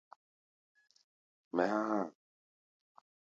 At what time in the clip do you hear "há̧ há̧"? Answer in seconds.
1.75-1.91